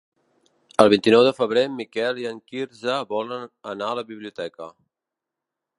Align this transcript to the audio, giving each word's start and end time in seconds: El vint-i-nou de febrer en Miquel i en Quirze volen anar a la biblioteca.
El 0.83 0.87
vint-i-nou 0.93 1.25
de 1.27 1.33
febrer 1.39 1.65
en 1.69 1.75
Miquel 1.81 2.21
i 2.23 2.25
en 2.31 2.41
Quirze 2.53 2.97
volen 3.13 3.45
anar 3.75 3.91
a 3.91 4.01
la 4.03 4.07
biblioteca. 4.13 4.71